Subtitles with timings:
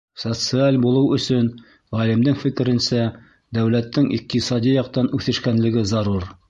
[0.19, 1.49] Социаль булыу өсөн,
[1.99, 3.05] ғалимдың фекеренсә,
[3.59, 6.31] дәүләттең иҡтисади яҡтан үҫешкәнлеге зарур.